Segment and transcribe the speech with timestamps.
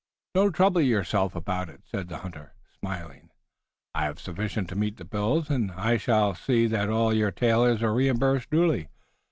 [0.33, 3.29] "Don't trouble yourself about it," said the hunter, smiling,
[3.93, 7.83] "I have sufficient to meet the bills, and I shall see that all your tailors
[7.83, 8.89] are reimbursed duly.